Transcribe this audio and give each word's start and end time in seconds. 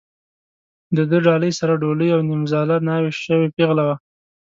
د 0.95 0.97
ده 1.09 1.17
ډالۍ 1.25 1.51
سره 1.59 1.73
ډولۍ 1.81 2.09
او 2.15 2.21
نیمزاله 2.29 2.75
ناوې 2.87 3.11
شوې 3.25 3.47
پېغله 3.55 3.83
وه. 3.87 3.95